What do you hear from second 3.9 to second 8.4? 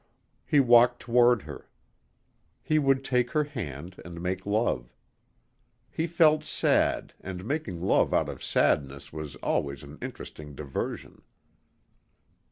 and make love. He felt sad and making love out